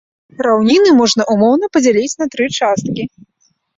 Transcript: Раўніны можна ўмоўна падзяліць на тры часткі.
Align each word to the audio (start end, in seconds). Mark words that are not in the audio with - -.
Раўніны 0.45 0.93
можна 1.01 1.27
ўмоўна 1.35 1.65
падзяліць 1.77 2.17
на 2.23 2.29
тры 2.37 2.45
часткі. 2.61 3.03